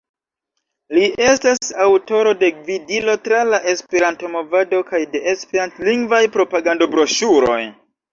[0.97, 7.59] Li estas aŭtoro de "Gvidilo tra la Esperanto-movado" kaj de Esperantlingvaj propagando-broŝuroj.